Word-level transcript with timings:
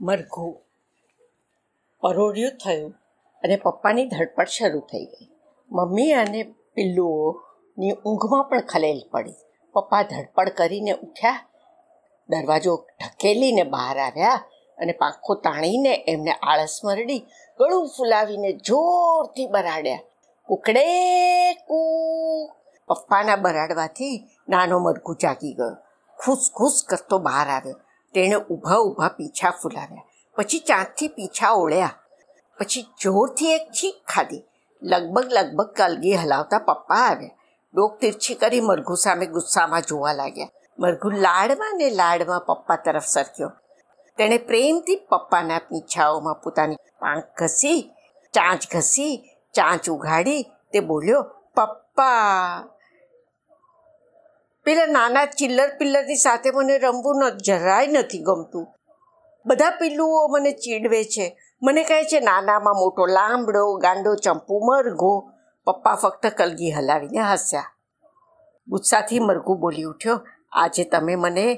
મરઘું. 0.00 0.60
પરોઢિયું 2.00 2.52
થયું 2.52 2.94
અને 3.42 3.56
પપ્પાની 3.56 4.06
ધડપડ 4.06 4.46
શરૂ 4.46 4.80
થઈ 4.80 5.04
ગઈ. 5.04 5.28
મમ્મી 5.70 6.12
અને 6.12 6.42
પિલ્લુઓની 6.74 7.90
ઊંઘમાં 7.90 8.44
પણ 8.44 8.60
ખલેલ 8.60 9.02
પડી. 9.10 9.34
પપ્પા 9.72 10.02
ધડપડ 10.02 10.48
કરીને 10.48 10.92
ઉઠ્યા. 10.92 11.48
દરવાજો 12.28 12.86
ઢકેલીને 13.00 13.62
બહાર 13.62 13.98
આવ્યા 13.98 14.44
અને 14.78 14.92
પાંખો 14.92 15.34
તાણીને 15.34 16.04
એમને 16.08 16.32
આળસ 16.32 16.80
મરડી 16.84 17.18
ગળું 17.58 17.88
ફૂલાવીને 17.88 18.52
જોરથી 18.52 19.46
બરાડ્યા. 19.46 19.98
કુકડે 20.46 20.86
કુ 21.54 21.78
પપ્પાના 22.86 23.36
બરાડવાથી 23.36 24.28
નાનો 24.48 24.78
મરઘું 24.78 25.16
જાગી 25.22 25.52
ગયો. 25.52 25.76
ખુશ 26.24 26.50
ખુશ 26.54 26.84
કરતો 26.88 27.18
બહાર 27.18 27.48
આવ્યો. 27.48 27.80
તેણે 28.14 28.34
ઊભા 28.34 28.76
ઊભા 28.76 29.08
પીછા 29.08 29.50
ફૂલાવ્યા. 29.50 30.02
પછી 30.36 30.58
ચાંદથી 30.58 31.08
પીછા 31.08 31.50
ઓળ્યા. 31.50 31.90
પછી 32.58 32.82
જોરથી 32.82 33.52
એક 33.52 33.70
છીક 33.72 34.04
ખાધી. 34.08 34.42
લગભગ 34.82 35.24
લગભગ 35.32 35.66
કલગી 35.66 36.14
હલાવતા 36.14 36.58
પપ્પા 36.58 36.94
આવ્યા. 36.94 37.30
ડોક 37.74 37.98
તિરછી 37.98 38.34
કરી 38.34 38.60
મરઘુ 38.60 38.94
સામે 38.94 39.26
ગુસ્સામાં 39.26 39.82
જોવા 39.82 40.12
લાગ્યા. 40.12 40.48
મરઘુ 40.78 41.10
લાડમાં 41.10 41.74
ને 41.76 41.90
લાડમાં 41.90 42.40
પપ્પા 42.40 42.76
તરફ 42.76 43.04
સરક્યો. 43.04 43.52
તેણે 44.16 44.38
પ્રેમથી 44.38 44.96
પપ્પાના 44.96 45.58
પીછાઓમાં 45.58 46.34
પોતાની 46.34 46.76
પાંખ 47.00 47.24
ઘસી, 47.42 47.90
ચાંચ 48.32 48.76
ઘસી, 48.76 49.30
ચાંચ 49.54 49.90
ઉઘાડી, 49.90 50.42
તે 50.42 50.80
બોલ્યો, 50.80 51.22
પપ્પા 51.54 52.08
પેલા 54.68 54.86
નાના 54.86 55.24
ચિલ્લર 55.24 55.76
પિલ્લરની 55.78 56.16
સાથે 56.16 56.50
મને 56.50 56.78
રમવું 56.78 57.16
ન 57.16 57.38
જરાય 57.38 57.86
નથી 57.86 58.18
ગમતું. 58.18 58.66
બધા 59.46 59.70
પિલ્લુઓ 59.70 60.28
મને 60.28 60.50
ચીડવે 60.50 61.04
છે. 61.04 61.38
મને 61.62 61.84
કહે 61.84 62.04
છે, 62.04 62.20
નાનામાં 62.20 62.74
મોટો 62.74 63.06
લાંબડો, 63.06 63.76
ગાંડો, 63.76 64.14
ચંપુ, 64.14 64.60
મરઘો. 64.64 65.30
પપ્પા 65.66 65.94
ફક્ત 65.94 66.26
કલગી 66.26 66.70
હલાવીને 66.70 67.18
હસ્યા. 67.18 67.64
ગુસ્સાથી 68.68 69.18
મરઘું 69.18 69.60
બોલી 69.60 69.82
ઉઠ્યો, 69.82 70.20
આજે 70.52 70.84
તમે 70.84 71.14
મને 71.14 71.54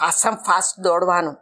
ફાસમ 0.00 0.34
ફાસ 0.34 0.74
દોડવાનું, 0.78 1.36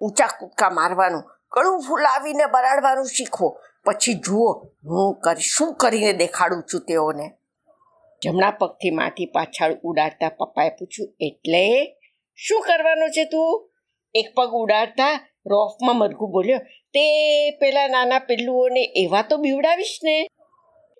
ઊંચા 0.00 0.26
કૂદકા 0.26 0.70
મારવાનું, 0.70 1.22
કડું 1.52 1.80
ફૂલાવીને 1.88 2.46
બરાડવાનું 2.46 3.04
શીખવો. 3.04 3.60
પછી 3.84 4.14
જુઓ 4.14 4.52
હું 4.84 5.20
કરી 5.20 5.40
શું 5.40 5.74
કરીને 5.74 6.12
દેખાડું 6.12 6.62
છું 6.62 6.80
તેઓને. 6.80 7.39
જમણા 8.22 8.50
પગથી 8.50 8.90
માથી 8.90 9.26
પાછળ 9.26 9.72
ઉડાડતા 9.82 10.28
પપ્પાએ 10.28 10.70
પૂછ્યું, 10.70 11.10
એટલે 11.20 11.64
શું 12.38 12.60
કરવાનું 12.60 13.10
છે 13.10 13.24
તું? 13.24 13.68
એક 14.14 14.26
પગ 14.36 14.50
ઉડાડતા 14.54 15.14
રોફમાં 15.46 15.96
મરઘું 15.96 16.30
બોલ્યો, 16.30 16.60
તે 16.94 17.04
પેલા 17.50 17.88
નાના 17.88 18.18
પેલુઓને 18.18 18.82
એવા 18.96 19.22
તો 19.22 19.36
બીવડાવીશ 19.36 19.98
ને, 20.04 20.16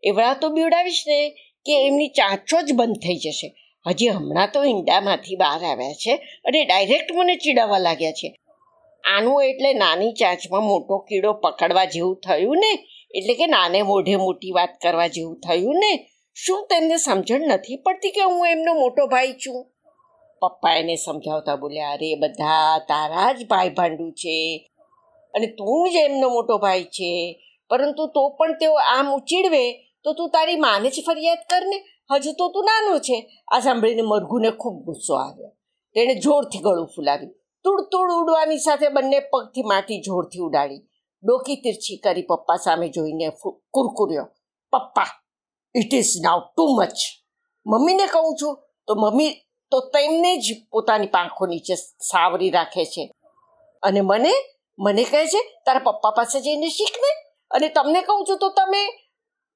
એવા 0.02 0.34
તો 0.34 0.48
બીવડાવીશ 0.48 1.02
ને 1.06 1.18
કે 1.66 1.74
એમની 1.86 2.08
ચાંચો 2.08 2.62
જ 2.62 2.72
બંધ 2.72 3.02
થઈ 3.02 3.16
જશે. 3.16 3.48
હજી 3.86 4.08
હમણાં 4.08 4.52
તો 4.52 4.64
ઈંડામાંથી 4.64 5.36
બહાર 5.36 5.64
આવ્યા 5.64 5.92
છે 5.94 6.14
અને 6.44 6.64
ડાયરેક્ટ 6.64 7.12
મને 7.12 7.34
ચીડાવવા 7.36 7.78
લાગ્યા 7.78 8.12
છે. 8.12 8.28
આનું 9.04 9.44
એટલે 9.44 9.74
નાની 9.74 10.12
ચાંચમાં 10.12 10.62
મોટો 10.62 10.98
કીડો 11.08 11.32
પકડવા 11.32 11.84
જેવું 11.84 12.16
થયું 12.20 12.58
ને, 12.58 12.72
એટલે 13.14 13.34
કે 13.34 13.46
નાને 13.46 13.78
મોઢે 13.82 14.16
મોટી 14.16 14.50
વાત 14.50 14.72
કરવા 14.82 15.06
જેવું 15.06 15.36
થયું 15.40 15.78
ને 15.78 15.92
શું 16.34 16.66
તેમને 16.66 16.96
સમજણ 16.96 17.40
નથી 17.40 17.76
પડતી 17.76 18.10
કે 18.10 18.22
હું 18.22 18.48
એમનો 18.48 18.74
મોટો 18.74 19.06
ભાઈ 19.06 19.32
છું? 19.32 19.66
પપ્પા 20.40 20.72
એને 20.72 20.96
સમજાવતા 20.96 21.56
બોલ્યા, 21.56 21.90
અરે, 21.90 22.14
બધા 22.14 22.78
તારા 22.78 23.32
જ 23.32 23.46
ભાઈ 23.46 23.70
ભાંડુ 23.70 24.10
છે 24.10 24.70
અને 25.34 25.46
તું 25.46 25.90
જ 25.90 25.96
એમનો 25.96 26.28
મોટો 26.28 26.58
ભાઈ 26.58 26.84
છે. 26.84 27.42
પરંતુ 27.70 28.06
તો 28.06 28.28
પણ 28.28 28.52
તેઓ 28.52 28.74
આમ 28.74 29.14
ઉચીડવે 29.14 29.72
તો 30.04 30.12
તું 30.12 30.30
તારી 30.30 30.56
માને 30.56 30.90
જ 30.90 31.02
ફરિયાદ 31.06 31.38
કર 31.50 31.62
ને. 31.66 31.84
હજુ 32.10 32.32
તો 32.32 32.48
તું 32.48 32.64
નાનો 32.64 32.98
છે. 32.98 33.30
આ 33.52 33.60
સાંભળીને 33.60 34.02
મરઘુને 34.02 34.50
ખૂબ 34.50 34.84
ગુસ્સો 34.84 35.14
આવ્યો. 35.14 35.48
તેણે 35.94 36.14
જોરથી 36.14 36.58
ગળું 36.58 36.86
ફૂલાવ્યું. 36.86 37.32
તુડ 37.64 37.80
તુડ 37.80 38.12
ઉડવાની 38.12 38.58
સાથે 38.58 38.88
બંને 38.88 39.20
પગથી 39.20 39.62
માટી 39.62 40.00
જોરથી 40.00 40.38
ઉડાડી. 40.38 40.78
ડોકી 41.24 41.56
તિરછી 41.56 41.96
કરી 41.96 42.22
પપ્પા 42.22 42.56
સામે 42.56 42.88
જોઈને 42.88 43.28
કુરકુર્યો, 43.70 44.24
પપ્પા 44.72 45.06
it 45.74 45.94
is 45.94 46.14
now 46.24 46.40
too 46.56 46.64
much 46.78 46.98
મમ્મીને 47.66 48.06
કહું 48.06 48.36
છું, 48.42 48.54
તો 48.86 48.94
મમ્મી 48.94 49.32
તો 49.70 49.80
તેમને 49.80 50.36
જ 50.36 50.46
પોતાની 50.70 51.06
પાંખો 51.06 51.46
નીચે 51.46 51.74
સાવરી 52.10 52.50
રાખે 52.50 52.84
છે. 52.84 53.10
અને 53.82 54.00
મને 54.00 54.32
મને 54.78 55.04
કહે 55.04 55.26
છે, 55.26 55.40
તારા 55.64 55.78
પપ્પા 55.78 56.10
પાસે 56.10 56.40
જઈને 56.40 56.68
શીખને 56.68 57.10
અને 57.50 57.68
તમને 57.68 58.00
કહું 58.02 58.26
છું 58.28 58.38
તો 58.38 58.48
તમે, 58.48 58.82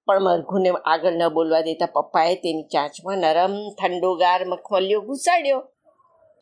પણ 0.07 0.23
મરઘુને 0.23 0.71
આગળ 0.71 1.13
ન 1.13 1.29
બોલવા 1.29 1.61
દેતા. 1.61 1.87
પપ્પાએ 1.87 2.35
તેની 2.35 2.63
ચાંચમાં 2.63 3.19
નરમ 3.19 3.55
ઠંડોગાર 3.79 4.47
મખમલિયો 4.47 5.01
ઘુસાડ્યો. 5.01 5.63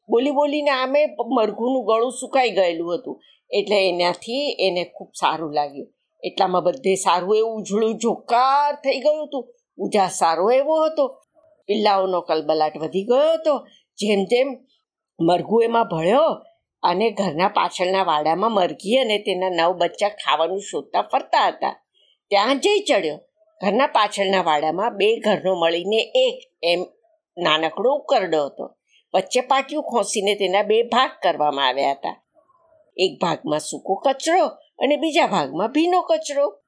બોલી 0.09 0.31
બોલીને 0.31 0.71
આમે 0.71 1.01
મરઘુનું 1.31 1.85
ગળું 1.85 2.13
સુકાઈ 2.13 2.51
ગયેલું 2.51 2.95
હતું. 2.95 3.21
એટલે 3.51 3.89
એનાથી 3.89 4.57
એને 4.59 4.85
ખૂબ 4.85 5.11
સારું 5.21 5.53
લાગ્યું. 5.55 5.89
એટલામાં 6.23 6.63
બધે 6.63 6.95
સારું 6.95 7.37
એવું 7.37 7.57
ઉજળું 7.61 7.99
જોકાર 7.99 8.75
થઈ 8.75 9.01
ગયું 9.01 9.27
હતું. 9.27 9.45
ઉજા 9.79 10.09
સારો 10.09 10.51
એવો 10.51 10.85
હતો. 10.85 11.23
પિલ્લાઓનો 11.67 12.21
કલબલાટ 12.21 12.79
વધી 12.79 13.05
ગયો 13.05 13.33
હતો. 13.33 13.67
જેમ 13.97 14.25
જેમ 14.25 14.49
મરઘુ 15.21 15.61
એમાં 15.61 15.85
ભળ્યો 15.85 16.29
અને 16.83 17.11
ઘરના 17.11 17.49
પાછળના 17.49 18.03
વાડામાં 18.03 18.53
મરઘી 18.53 18.97
અને 18.97 19.19
તેના 19.19 19.49
નવ 19.49 19.73
બચ્ચા 19.73 20.09
ખાવાનું 20.09 20.61
શોધતા 20.61 21.03
ફરતા 21.03 21.47
હતા. 21.47 21.85
ત્યાં 22.29 22.61
જઈ 22.61 22.81
ચડ્યો. 22.81 23.21
ઘરના 23.63 23.87
પાછળના 23.87 24.43
વાડામાં 24.43 24.97
બે 24.97 25.17
ઘરનો 25.17 25.55
મળીને 25.55 26.13
એક 26.15 26.51
એમ 26.63 26.85
નાનકડો 27.39 27.95
ઉકરડો 27.95 28.47
હતો. 28.47 28.77
વચ્ચે 29.15 29.41
પાટિયું 29.41 29.83
ખોસીને 29.83 30.35
તેના 30.35 30.63
બે 30.63 30.83
ભાગ 30.83 31.11
કરવામાં 31.23 31.67
આવ્યા 31.67 31.91
હતા. 31.91 32.25
એક 32.97 33.21
ભાગમાં 33.23 33.61
સૂકો 33.61 33.95
કચરો 33.95 34.47
અને 34.79 34.97
બીજા 34.97 35.27
ભાગમાં 35.27 35.69
ભીનો 35.69 36.01
કચરો. 36.01 36.59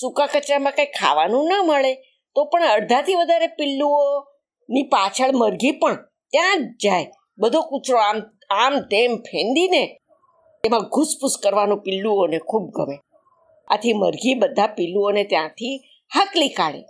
સૂકા 0.00 0.26
કચરામાં 0.26 0.72
કંઈ 0.72 0.86
ખાવાનું 0.86 1.48
ન 1.48 1.52
મળે. 1.66 2.13
તો 2.34 2.44
પણ 2.44 2.62
અડધાથી 2.62 3.14
વધારે 3.14 3.46
પિલ્લુઓની 3.46 4.82
પાછળ 4.82 5.32
મરઘી 5.32 5.70
પણ 5.70 5.94
ત્યાં 6.04 6.58
જ 6.58 6.70
જાય. 6.84 7.06
બધો 7.38 7.60
કૂચરો 7.60 7.98
આમ 7.98 8.22
આમ 8.50 8.80
તેમ 8.80 9.16
ફેંદીને 9.16 9.86
તેમાં 10.62 10.80
ઘૂસપૂસ 10.80 11.38
કરવાનું 11.42 11.78
પિલ્લુઓને 11.78 12.38
ખૂબ 12.38 12.70
ગમે. 12.70 12.98
આથી 13.68 13.92
મરઘી 13.92 14.34
બધા 14.34 14.66
પિલ્લુઓને 14.66 15.24
ત્યાંથી 15.24 15.76
હાકલી 16.14 16.48
કાઢે. 16.48 16.84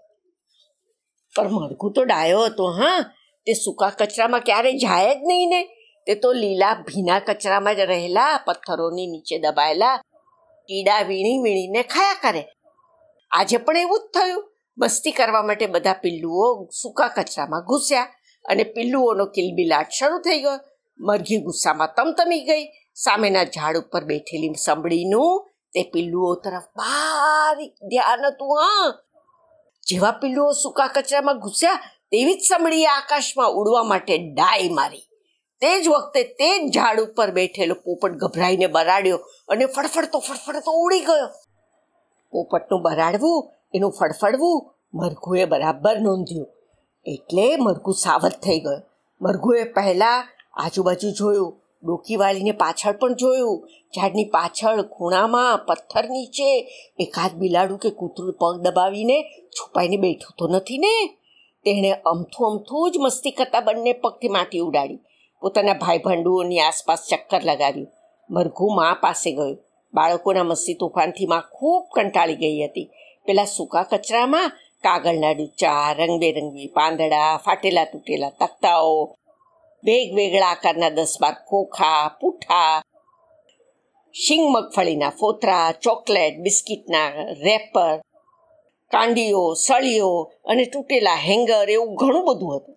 પણ 1.37 1.51
મરઘું 1.51 1.93
તો 1.93 2.05
ડાયો 2.05 2.45
હતો, 2.45 2.67
હા. 2.67 3.15
તે 3.47 3.53
સૂકા 3.53 3.91
કચરામાં 3.91 4.41
ક્યારેય 4.41 4.73
જાય 4.73 5.15
જ 5.15 5.19
નહીં 5.27 5.49
ને. 5.49 5.65
તે 6.07 6.15
તો 6.15 6.33
લીલા 6.33 6.75
ભીના 6.75 7.19
કચરામાં 7.19 7.77
જ 7.77 7.81
રહેલા, 7.81 8.41
પથ્થરોની 8.47 9.07
નીચે 9.07 9.39
દબાયેલા, 9.39 9.97
કીડા 10.69 11.01
વીણી 11.01 11.39
વીણીને 11.39 11.83
ખાયા 11.83 12.15
કરે. 12.23 12.49
આજે 13.31 13.57
પણ 13.57 13.77
એવું 13.77 13.99
જ 13.99 14.19
થયું. 14.19 14.54
મસ્તી 14.79 15.11
કરવા 15.11 15.43
માટે 15.43 15.67
બધા 15.67 15.93
પિલ્લુઓ 15.93 16.69
સૂકા 16.83 17.09
કચરામાં 17.09 17.65
ઘૂસ્યા 17.65 18.07
અને 18.49 18.65
પિલ્લુઓનો 18.65 19.25
કિલબિલાટ 19.27 19.89
શરૂ 19.89 20.19
થઈ 20.19 20.41
ગયો. 20.41 20.59
મરઘી 21.01 21.37
ગુસ્સામાં 21.37 21.95
તમતમી 21.97 22.41
ગઈ. 22.41 22.65
સામેના 22.95 23.45
ઝાડ 23.45 23.77
ઉપર 23.77 24.05
બેઠેલી 24.05 24.55
સંભળીનું 24.65 25.51
તે 25.75 25.91
પિલ્લુઓ 25.93 26.35
તરફ 26.35 26.63
બારીક 26.77 27.73
ધ્યાન 27.89 28.27
હતું, 28.27 28.61
હા. 28.61 28.95
જેવા 29.87 30.11
પિલ્લુઓ 30.11 30.53
સૂકા 30.53 30.87
કચરામાં 30.87 31.39
ઘૂસ્યા, 31.39 31.75
તેવી 32.11 32.35
જ 32.35 32.39
સંભળીએ 32.41 32.87
આકાશમાં 32.87 33.51
ઉડવા 33.51 33.83
માટે 33.83 34.19
ડાય 34.19 34.69
મારી. 34.69 35.03
તે 35.61 35.83
જ 35.83 35.89
વખતે 35.89 36.23
તે 36.23 36.59
જ 36.59 36.75
ઝાડ 36.75 37.01
ઉપર 37.01 37.31
બેઠેલો 37.31 37.75
પોપટ 37.75 38.13
ગભરાઈને 38.13 38.67
બરાડ્યો 38.67 39.17
અને 39.49 39.67
ફડફડતો 39.67 40.19
ફડફડતો 40.19 40.73
ઉડી 40.73 41.01
ગયો. 41.01 41.29
પોપટનું 42.31 42.83
બરાડવું 42.83 43.51
એનું 43.75 43.93
ફડફડવું 44.01 44.71
મરઘુએ 44.95 45.45
બરાબર 45.45 46.01
નોંધ્યું. 46.01 46.47
એટલે 47.07 47.57
મરઘુ 47.57 47.93
સાવધ 47.93 48.33
થઈ 48.33 48.61
ગયો. 48.61 48.83
મરઘુએ 49.23 49.65
પહેલાં 49.65 50.25
આજુબાજુ 50.55 51.11
જોયું 51.11 51.61
ડોકી 51.85 52.17
વાળીને 52.17 52.51
પાછળ 52.51 52.93
પણ 52.93 53.15
જોયું. 53.15 53.69
ઝાડની 53.97 54.25
પાછળ 54.25 54.83
ખૂણામાં, 54.83 55.59
પથ્થર 55.59 56.09
નીચે, 56.09 56.61
એકાદ 56.99 57.33
બિલાડું 57.35 57.79
કે 57.79 57.91
કૂતરું 57.91 58.33
પગ 58.33 58.61
દબાવીને 58.61 59.23
છુપાઈને 59.23 59.97
બેઠું 59.97 60.35
તો 60.39 60.49
નથી 60.49 60.79
ને? 60.79 61.07
તેણે 61.65 61.93
અમથું 61.93 62.51
અમથું 62.51 62.91
જ 62.91 62.95
મસ્તી 62.99 63.31
કરતા 63.31 63.61
બંને 63.61 63.93
પગથી 63.93 64.29
માટી 64.29 64.59
ઉડાડી. 64.59 64.99
પોતાના 65.41 65.73
ભાઈ 65.73 65.99
ભાંડુઓની 65.99 66.59
આસપાસ 66.59 67.07
ચક્કર 67.11 67.41
લગાવ્યું. 67.45 67.87
મરઘું 68.31 68.77
મા 68.77 68.97
પાસે 69.01 69.33
ગયું. 69.33 69.57
બાળકોના 69.95 70.43
મસ્તી 70.43 70.75
તોફાનથી 70.75 71.27
માં 71.27 71.43
ખૂબ 71.53 71.87
કંટાળી 71.95 72.37
ગઈ 72.37 72.65
હતી. 72.65 72.91
પેલા 73.25 73.45
સૂકા 73.45 73.83
કચરામાં 73.83 74.53
કાગળના 74.83 75.33
ડૂચા, 75.33 75.93
રંગબેરંગી 75.93 76.67
પાંદડા, 76.67 77.41
ફાટેલા 77.45 77.85
તૂટેલા 77.85 78.31
તખ્તાઓ 78.31 79.17
વેગવેગળા 79.85 80.47
આકારના 80.47 80.89
દસ 80.89 81.17
બાર 81.21 81.35
ખોખા 81.35 82.19
પૂઠા 82.21 82.83
શિંગ 84.13 84.51
મગફળીના 84.51 85.11
ફોતરા, 85.11 85.73
ચોકલેટ, 85.73 86.39
બિસ્કિટના 86.39 87.09
રેપર, 87.45 88.01
કાંડીઓ, 88.91 89.55
સળીઓ 89.55 90.33
અને 90.45 90.65
તૂટેલા 90.65 91.15
હેંગર 91.15 91.71
એવું 91.71 91.95
ઘણું 91.95 92.25
બધું 92.25 92.57
હતું. 92.57 92.77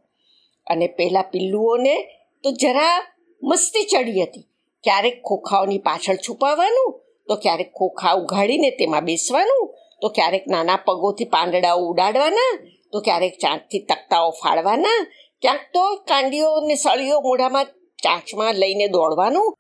અને 0.68 0.88
પેલા 0.88 1.22
પિલ્લુઓને 1.22 1.96
તો 2.44 2.52
જરા 2.52 3.08
મસ્તી 3.44 3.84
ચડી 3.84 4.24
હતી. 4.24 4.46
ક્યારેક 4.84 5.22
ખોખાઓની 5.24 5.78
પાછળ 5.78 6.16
છુપાવવાનું 6.16 7.02
તો 7.28 7.36
ક્યારેક 7.36 7.74
ખોખા 7.74 8.12
ઉઘાડીને 8.12 8.70
તેમાં 8.70 9.02
બેસવાનું 9.02 9.76
તો 10.02 10.08
ક્યારેક 10.10 10.46
નાના 10.48 10.76
પગોથી 10.76 11.26
પાંદડાઓ 11.26 11.78
ઉડાડવાના, 11.78 12.52
તો 12.92 13.02
ક્યારેક 13.02 13.36
ચાંચથી 13.42 13.80
તકતાઓ 13.80 14.30
ફાડવાના, 14.30 15.00
ક્યાંક 15.42 15.60
તો 15.74 15.96
કાંડીઓ 15.96 16.50
અને 16.54 16.76
સળીઓ 16.76 17.20
મોઢામાં 17.20 17.66
ચાંચમાં 18.04 18.54
લઈને 18.54 18.88
દોડવાનું, 18.88 19.54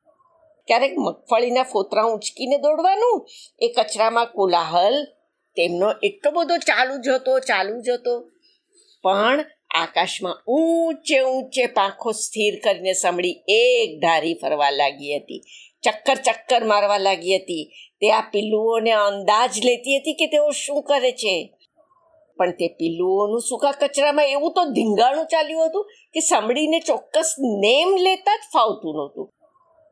ક્યારેક 0.68 0.94
મગફળીના 0.98 1.64
ફોતરા 1.64 2.04
ઉંચકીને 2.04 2.58
દોડવાનું, 2.58 3.26
એ 3.60 3.68
કચરામાં 3.68 4.26
કોલાહલ, 4.26 5.06
તેમનો 5.56 5.92
એટલો 6.04 6.32
બધો 6.32 6.58
ચાલુ 6.58 6.98
જ 7.02 7.10
હતો, 7.10 7.40
ચાલુ 7.40 7.82
જ 7.82 7.90
હતો. 7.90 8.30
પણ 9.04 9.46
આકાશમાં 9.82 10.44
ઊંચે 10.48 11.20
ઊંચે 11.22 11.66
પાંખો 11.66 12.12
સ્થિર 12.12 12.60
કરીને 12.64 12.94
સાંભળી 12.94 13.36
એક 13.48 14.00
ધારી 14.02 14.34
ફરવા 14.34 14.70
લાગી 14.70 15.18
હતી. 15.18 15.42
ચક્કર 15.84 16.16
ચક્કર 16.16 16.64
મારવા 16.64 16.98
લાગી 16.98 17.36
હતી. 17.36 17.72
તે 18.02 18.12
આ 18.12 18.22
પિલ્લુઓને 18.22 18.92
અંદાજ 18.92 19.66
લેતી 19.66 19.98
હતી 19.98 20.14
કે 20.14 20.26
તેઓ 20.26 20.50
શું 20.50 20.84
કરે 20.84 21.12
છે? 21.12 21.54
પણ 22.38 22.52
તે 22.52 22.68
પિલ્લુઓનું 22.68 23.42
સૂકા 23.42 23.72
કચરામાં 23.72 24.26
એવું 24.26 24.54
તો 24.54 24.66
ધીંગાણું 24.66 25.26
ચાલ્યું 25.26 25.66
હતું 25.66 25.90
કે 26.14 26.20
સાંભળીને 26.20 26.80
ચોક્કસ 26.80 27.36
નેમ 27.40 27.96
લેતા 27.96 28.36
જ 28.36 28.40
ફાવતું 28.54 28.96
નહોતું. 28.96 29.34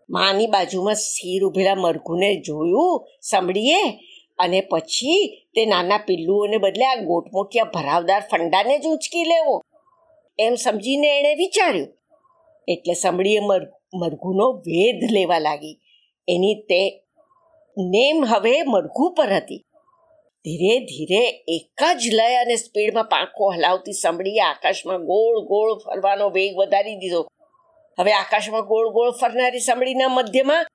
માની 0.10 0.48
બાજુમાં 0.48 0.96
સ્થિર 0.96 1.44
ઉભેલા 1.44 1.76
મરઘુને 1.76 2.42
જોયું, 2.42 3.08
સાંભળીએ? 3.22 3.82
અને 4.40 4.62
પછી 4.62 5.44
તે 5.56 5.66
નાના 5.66 5.98
પિલ્લુઓને 5.98 6.58
બદલે 6.58 6.86
આ 6.86 6.96
ગોટમોટિયા 6.96 7.66
ભરાવદાર 7.66 8.22
ફંડાને 8.32 8.80
જ 8.80 8.86
ઉંચકી 8.86 9.24
લેવો. 9.24 9.62
એમ 10.40 10.56
સમજીને 10.56 11.20
એણે 11.20 11.36
વિચાર્યું. 11.36 11.88
એટલે 12.68 12.94
સાંભળીએ 12.94 13.40
મર, 13.40 13.62
મરઘુનો 13.94 14.52
વેધ 14.52 15.12
લેવા 15.12 15.40
લાગી. 15.40 15.80
એની 16.28 16.56
તે 16.56 17.04
નેમ 17.78 18.26
હવે 18.26 18.64
મરઘુ 18.64 19.14
પર 19.18 19.34
હતી. 19.34 19.62
ધીરે 20.46 20.80
ધીરે 20.80 21.44
એક 21.48 21.84
જ 22.00 22.14
લય 22.14 22.36
અને 22.36 22.56
સ્પીડમાં 22.56 23.04
પાંખો 23.04 23.50
હલાવતી 23.50 23.94
સાંભળીએ 23.94 24.40
આકાશમાં 24.40 25.06
ગોળ 25.06 25.40
ગોળ 25.42 25.78
ફરવાનો 25.78 26.30
વેગ 26.30 26.58
વધારી 26.58 26.96
દીધો. 26.96 27.28
હવે 28.00 28.12
આકાશમાં 28.14 28.66
ગોળ 28.66 28.90
ગોળ 28.90 29.12
ફરનારી 29.12 29.60
સાંભળીના 29.60 30.08
મધ્યમાં 30.08 30.66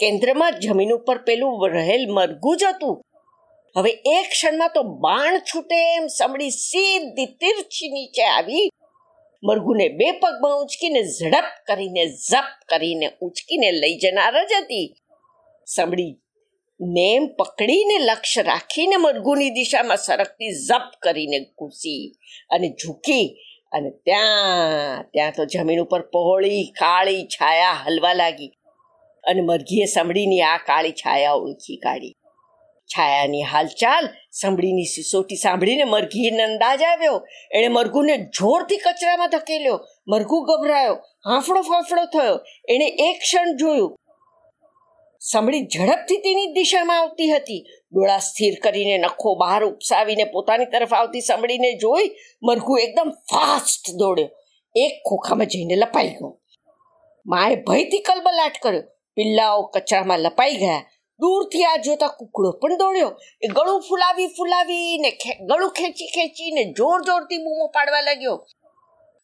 કેન્દ્રમાં 0.00 0.52
જમીન 0.52 0.92
ઉપર 0.92 1.18
પેલું 1.18 1.68
રહેલ 1.68 2.10
મરઘું 2.10 2.56
જ 2.56 2.64
હતું. 2.64 3.02
હવે 3.76 3.90
એક 3.90 4.28
ક્ષણમાં 4.30 4.70
તો 4.74 4.82
બાણ 4.82 5.38
છૂટે 5.38 5.76
એમ 5.96 6.06
સાંભળી 6.06 6.50
સીધી 6.50 7.26
તીરછી 7.26 7.88
નીચે 7.88 8.22
આવી 8.22 8.68
મરઘુને 9.42 9.88
બે 9.88 10.08
પગમાં 10.12 10.58
ઉંચકીને 10.62 11.02
ઝડપ 11.02 11.48
કરીને, 11.66 12.04
ઝપ 12.30 12.50
કરીને 12.66 13.08
ઉંચકીને 13.20 13.72
લઈ 13.72 13.96
જનાર 13.98 14.36
જ 14.46 14.52
હતી. 14.62 14.88
સાંભળી 15.66 16.12
નેમ 16.80 17.28
પકડીને 17.28 17.96
લક્ષ્ય 17.98 18.42
રાખીને 18.42 18.96
મરઘુની 18.96 19.50
દિશામાં 19.50 19.98
સરકતી 19.98 20.52
ઝપ 20.68 20.88
કરીને 21.00 21.38
ઘૂસી 21.58 22.04
અને 22.50 22.68
ઝૂકી 22.80 23.26
અને 23.72 23.90
ત્યાં 24.04 25.04
ત્યાં 25.12 25.32
તો 25.32 25.44
જમીન 25.44 25.80
ઉપર 25.80 26.02
પહોળી 26.12 26.64
કાળી 26.78 27.22
છાયા 27.26 27.74
હલવા 27.74 28.14
લાગી 28.14 28.52
અને 29.24 29.42
મરઘીએ 29.42 29.86
સાંભળીની 29.86 30.42
આ 30.42 30.58
કાળી 30.58 30.92
છાયા 30.92 31.34
ઓળખી 31.34 31.76
કાઢી. 31.76 32.14
છાયાની 32.98 33.42
હાલચાલ 33.42 34.08
સાંભળીની 34.32 34.84
સિસોટી 34.84 35.36
સાંભળીને 35.36 35.84
મરઘીને 35.84 36.42
અંદાજ 36.42 36.82
આવ્યો. 36.82 37.26
એણે 37.54 37.68
મરઘુને 37.68 38.16
જોરથી 38.16 38.76
કચરામાં 38.76 39.30
ધકેલ્યો. 39.30 39.80
મરઘુ 40.08 40.40
ગભરાયો. 40.40 40.94
હાંફળો 41.26 41.62
ફાંફળો 41.62 42.04
થયો. 42.04 42.38
એણે 42.68 42.84
એક 42.84 43.18
ક્ષણ 43.18 43.56
જોયું. 43.56 43.96
સાંભળી 45.20 45.62
ઝડપથી 45.62 46.16
તેની 46.16 46.46
દિશામાં 46.46 47.00
આવતી 47.00 47.30
હતી. 47.30 47.66
ડોળા 47.92 48.18
સ્થિર 48.18 48.54
કરીને 48.62 48.98
નખો 48.98 49.34
બહાર 49.34 49.64
ઉપસાવીને 49.64 50.24
પોતાની 50.24 50.64
તરફ 50.64 50.94
આવતી 50.94 51.20
સાંભળીને 51.20 51.72
જોઈ 51.72 52.10
મરઘુ 52.42 52.76
એકદમ 52.76 53.10
ફાસ્ટ 53.10 53.94
દોડ્યો. 53.94 54.28
એક 54.76 55.08
ખોખામાં 55.08 55.46
જઈને 55.46 55.76
લપાઈ 55.76 56.08
ગયો. 56.08 56.40
માએ 57.26 57.56
ભયથી 57.56 57.98
કલબલાટ 57.98 58.52
કર્યો. 58.62 58.82
પિલ્લાઓ 59.14 59.62
કચરામાં 59.62 60.18
લપાઈ 60.18 60.56
ગયા. 60.56 60.82
દૂરથી 61.22 61.64
આ 61.64 61.76
જોતા 61.76 62.10
કુકડો 62.18 62.50
પણ 62.60 62.76
દોડ્યો. 62.76 63.10
એ 63.42 63.48
ગળું 63.48 63.80
ફૂલાવી 63.88 64.28
ફૂલાવીને 64.36 65.10
ગળું 65.48 65.72
ખેંચી 65.72 66.06
ખેંચીને 66.06 66.64
જોર 66.72 66.98
જોરથી 67.02 67.42
બૂમો 67.44 67.66
પાડવા 67.66 68.00
લાગ્યો. 68.00 68.36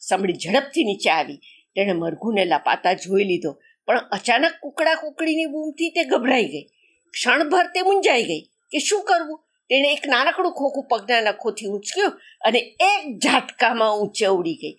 સાંભળી 0.01 0.41
ઝડપથી 0.45 0.85
નીચે 0.85 1.11
આવી. 1.11 1.41
તેણે 1.77 1.93
મરઘુને 1.93 2.45
લપાતા 2.45 2.93
જોઈ 3.03 3.25
લીધો, 3.25 3.53
પણ 3.89 3.99
અચાનક 4.13 4.55
કુકડા 4.63 4.95
કુકડીની 4.95 5.47
બૂમથી 5.47 5.91
તે 5.91 6.05
ગભરાઈ 6.05 6.49
ગઈ. 6.49 6.67
ક્ષણભર 7.15 7.67
તે 7.75 7.83
મૂંઝાઈ 7.83 8.25
ગઈ 8.25 8.43
કે 8.73 8.79
શું 8.79 9.03
કરવું? 9.03 9.39
તેણે 9.71 9.89
એક 9.93 10.07
નાનકડું 10.07 10.53
ખોખું 10.53 10.85
પગના 10.85 11.21
નખોથી 11.21 11.67
ઊંચક્યું 11.67 12.15
અને 12.41 12.61
એક 12.81 13.03
ઝાટકામાં 13.25 13.97
ઊંચે 14.01 14.27
ઉડી 14.27 14.55
ગઈ. 14.55 14.77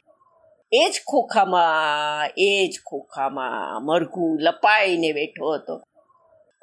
એ 0.72 0.84
જ 0.90 0.96
ખોખામાં, 1.08 2.30
એ 2.38 2.68
જ 2.68 2.82
ખોખામાં, 2.86 3.86
મરઘું 3.86 4.40
લપાઈને 4.42 5.10
બેઠો 5.14 5.54
હતો. 5.54 5.76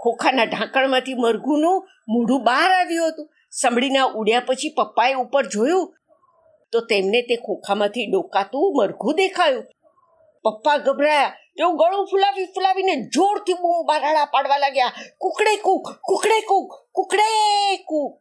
ખોખાના 0.06 0.44
ઢાંકણમાંથી 0.44 1.14
મરઘુનું 1.14 1.88
મોઢું 2.08 2.44
બહાર 2.44 2.72
આવ્યું 2.72 3.08
હતું. 3.08 3.28
સંભળીના 3.50 4.04
ઉડ્યા 4.04 4.40
પછી 4.40 4.68
પપ્પાએ 4.68 5.14
ઉપર 5.14 5.46
જોયું 5.46 5.94
તો 6.72 6.80
તેમને 6.80 7.22
તે 7.22 7.36
ખોખામાંથી 7.36 8.06
ડોકાતું 8.06 8.76
મરઘું 8.76 9.14
દેખાયું. 9.14 9.64
પપ્પા 10.44 10.76
ગભરાયા. 10.76 11.28
તેઓ 11.28 11.70
ગળું 11.70 12.06
ફૂલાવી 12.10 12.44
ફૂલાવીને 12.44 12.96
જોરથી 12.96 13.52
બૂમ 13.52 13.86
બારાડા 13.86 14.24
પાડવા 14.24 14.58
લાગ્યા. 14.58 14.92
કુકડે 15.18 15.56
કુક, 15.56 15.88
કુકડે 16.02 16.40
કૂક, 16.40 16.74
કુકડે 16.92 17.76
કુક. 17.76 18.20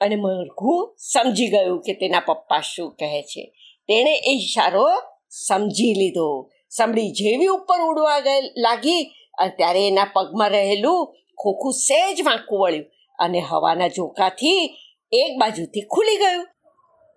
અને 0.00 0.16
મરઘું 0.16 0.94
સમજી 0.98 1.48
ગયું 1.48 1.82
કે 1.82 1.92
તેના 1.92 2.20
પપ્પા 2.20 2.60
શું 2.60 2.94
કહે 2.94 3.22
છે. 3.22 3.52
તેણે 3.88 4.14
એ 4.14 4.32
ઈશારો 4.32 4.88
સમજી 5.30 5.94
લીધો. 5.94 6.50
સાંભળી 6.70 7.10
જેવી 7.10 7.46
ઉપર 7.46 7.80
ઉડવા 7.80 8.18
લાગી 8.56 9.19
ત્યારે 9.48 9.88
એના 9.88 10.04
પગમાં 10.12 10.50
રહેલું 10.50 11.14
ખોખું 11.38 11.72
સહેજ 11.72 12.22
વાંકું 12.22 12.58
વળ્યું 12.60 12.86
અને 13.18 13.40
હવાના 13.40 13.88
ઝોકાથી 13.88 14.76
એક 15.12 15.38
બાજુથી 15.40 15.80
ખુલી 15.80 16.16
ગયું. 16.16 16.46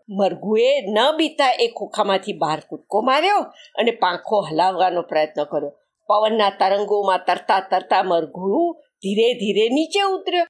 મરઘુએ 0.09 0.81
ન 0.81 0.97
બીતા 1.17 1.51
એ 1.59 1.67
ખોખામાંથી 1.67 2.33
બહાર 2.33 2.59
કૂદકો 2.59 3.01
માર્યો 3.01 3.39
અને 3.75 3.91
પાંખો 3.91 4.41
હલાવવાનો 4.41 5.01
પ્રયત્ન 5.01 5.43
કર્યો. 5.43 5.71
પવનના 6.07 6.49
તરંગોમાં 6.49 7.25
તરતા 7.27 7.59
તરતા 7.59 8.03
મરઘું 8.03 8.81
ધીરે 9.01 9.33
ધીરે 9.33 9.69
નીચે 9.69 10.01
ઉતર્યો 10.01 10.45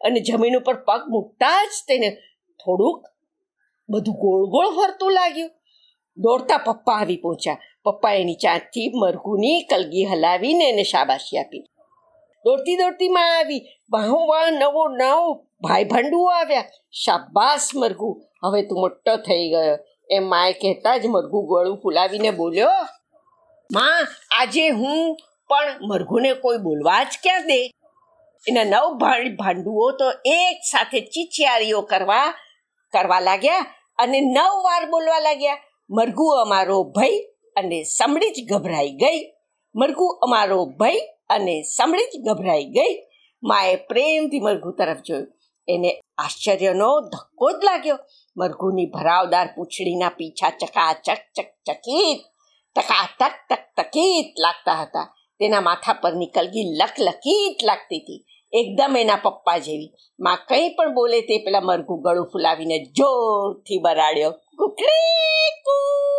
અને 0.00 0.20
જમીન 0.20 0.58
ઉપર 0.58 0.74
પગ 0.74 1.02
મૂકતા 1.08 1.64
જ 1.64 1.72
તેને 1.88 2.10
થોડુંક 2.64 3.06
બધું 3.88 4.14
ગોળ 4.14 4.46
ગોળ 4.46 4.70
ફરતું 4.76 5.12
લાગ્યું. 5.12 5.50
દોડતા 6.16 6.56
પપ્પા 6.56 6.92
આવી 6.92 7.16
પહોંચ્યા. 7.16 7.56
પપ્પા 7.84 8.12
એની 8.12 8.34
ચાંચથી 8.34 8.92
મરઘુની 8.94 9.62
કલગી 9.70 10.04
હલાવીને 10.04 10.68
એને 10.68 10.82
શાબાશી 10.82 11.38
આપી. 11.38 11.64
દોડતી 12.44 12.76
દોડતી 12.76 13.08
માં 13.08 13.38
આવી. 13.38 13.60
વાહો 13.92 14.26
વાહ 14.26 14.50
નવો 14.50 14.88
નવો 14.88 15.32
ભાઈ 15.62 15.84
ભંડુઓ 15.84 16.30
આવ્યા. 16.30 16.64
શાબાશ 17.04 17.68
મરઘુ. 17.74 18.22
હવે 18.44 18.62
તું 18.62 18.80
મોટો 18.80 19.16
થઈ 19.16 19.48
ગયો. 19.50 19.78
એમ 20.10 20.28
માએ 20.28 20.52
કહેતા 20.52 20.96
જ 20.96 21.06
મરઘુ 21.06 21.42
ગળું 21.42 21.76
ફૂલાવીને 21.82 22.30
બોલ્યો, 22.30 22.68
માં, 23.72 24.06
આજે 24.40 24.68
હું 24.68 25.16
પણ 25.48 25.78
મરઘુને 25.82 26.34
કોઈ 26.34 26.58
બોલવા 26.58 27.02
જ 27.02 27.18
ક્યાં 27.22 27.46
દે? 27.46 27.70
એના 28.48 28.64
નવ 28.64 28.98
ભાંડુઓ 29.36 29.90
તો 29.92 30.10
એક 30.24 30.58
સાથે 30.70 31.00
ચીચિયારીઓ 31.00 31.80
કરવા 31.80 32.34
કરવા 32.92 33.20
લાગ્યા 33.20 33.66
અને 33.98 34.20
નવ 34.20 34.62
વાર 34.62 34.90
બોલવા 34.90 35.18
લાગ્યા. 35.18 35.58
મરઘુ 35.90 36.24
અમારો 36.24 36.84
ભય 36.84 37.18
અને 37.56 37.82
સમળી 37.82 38.30
જ 38.30 38.52
ગભરાઈ 38.52 38.90
ગઈ. 38.90 39.32
મરઘુ 39.76 40.06
અમારો 40.06 40.64
ભય 40.64 40.98
અને 41.28 41.62
સાંભળી 41.62 42.04
જ 42.04 42.24
ગભરાઈ 42.28 42.64
ગઈ. 42.64 43.02
માએ 43.42 43.76
પ્રેમથી 43.76 44.40
મરઘુ 44.40 44.70
તરફ 44.70 44.96
જોયું. 44.96 45.26
એને 45.68 46.00
આશ્ચર્યનો 46.18 47.00
ધક્કો 47.00 47.50
જ 47.50 47.64
લાગ્યો. 47.64 47.98
મરઘુની 48.36 48.86
ભરાવદાર 48.86 49.48
પૂંછડીના 49.56 50.08
પીછા 50.08 50.50
ચકાચક, 50.50 51.18
ચક, 51.34 51.44
ચકિત 51.44 52.20
ટકાટક 52.76 53.32
ટક 53.50 53.58
ટકીત 53.76 54.34
લાગતા 54.38 54.82
હતા. 54.82 55.14
તેના 55.38 55.60
માથા 55.60 55.92
પરની 55.92 56.26
કલગી 56.26 56.76
લકલકીત 56.76 57.64
લાગતી 57.64 57.98
હતી. 57.98 58.24
એકદમ 58.52 58.96
એના 59.00 59.16
પપ્પા 59.16 59.58
જેવી. 59.58 59.92
માં 60.20 60.38
કંઈ 60.48 60.74
પણ 60.74 60.94
બોલે 60.94 61.20
તે 61.20 61.38
પેલા 61.38 61.60
મરઘું 61.60 62.02
ગળું 62.02 62.30
ફૂલાવીને 62.32 62.78
જોરથી 62.78 63.78
બરાડ્યો. 63.78 64.30
કુકડી 64.30 65.62
કુ 65.64 66.15